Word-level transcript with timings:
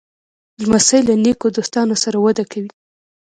لمسی 0.63 0.99
له 1.07 1.13
نیکو 1.23 1.47
دوستانو 1.57 1.95
سره 2.03 2.17
وده 2.25 2.43
کوي. 2.51 2.69